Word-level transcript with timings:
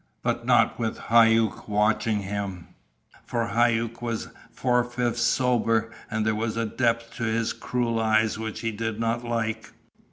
But 0.23 0.47
not 0.47 0.79
with 0.79 0.97
Hauck 1.11 1.67
watching 1.69 2.21
him, 2.21 2.69
for 3.23 3.49
Hauck 3.49 4.01
was 4.01 4.29
four 4.51 4.83
fifths 4.83 5.21
sober, 5.21 5.91
and 6.09 6.25
there 6.25 6.33
was 6.33 6.57
a 6.57 6.65
depth 6.65 7.15
to 7.17 7.23
his 7.25 7.53
cruel 7.53 7.99
eyes 7.99 8.39
which 8.39 8.61
he 8.61 8.71
did 8.71 8.99
not 8.99 9.23
like. 9.23 9.73